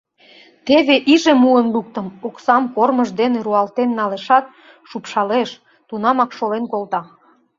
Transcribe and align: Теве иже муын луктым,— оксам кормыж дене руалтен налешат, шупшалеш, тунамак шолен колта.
Теве 0.67 0.95
иже 1.13 1.33
муын 1.41 1.67
луктым,— 1.75 2.07
оксам 2.27 2.63
кормыж 2.75 3.09
дене 3.19 3.39
руалтен 3.45 3.89
налешат, 3.99 4.45
шупшалеш, 4.89 5.49
тунамак 5.87 6.31
шолен 6.37 6.63
колта. 6.71 7.01